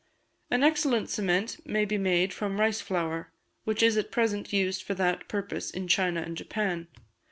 [0.49, 3.31] An excellent cement may be made from rice flour,
[3.65, 6.87] which is at present used for that purpose in China and Japan.